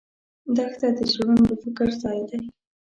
دښته 0.55 0.87
د 0.97 0.99
زړونو 1.11 1.43
د 1.49 1.51
فکر 1.63 1.87
ځای 2.01 2.19
دی. 2.29 2.41